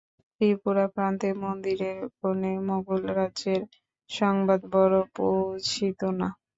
ত্রিপুরার 0.41 0.87
প্রান্তে 0.95 1.29
মন্দিরের 1.43 1.97
কোণে 2.17 2.53
মোগল-রাজ্যের 2.67 3.61
সংবাদ 4.09 4.61
বড়ো 4.73 5.01
পৌঁছিত 5.15 5.99
না। 6.19 6.27